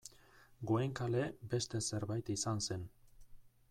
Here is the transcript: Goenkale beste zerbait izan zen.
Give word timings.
Goenkale 0.71 1.21
beste 1.53 1.85
zerbait 1.91 2.35
izan 2.39 2.69
zen. 2.69 2.93